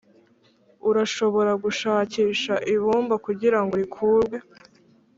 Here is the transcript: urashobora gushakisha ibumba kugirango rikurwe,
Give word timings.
urashobora 0.89 1.51
gushakisha 1.63 2.53
ibumba 2.73 3.15
kugirango 3.25 3.73
rikurwe, 3.81 4.37